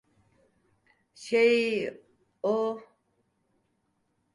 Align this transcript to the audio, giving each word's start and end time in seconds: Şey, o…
Şey, 1.13 1.93
o… 2.43 2.79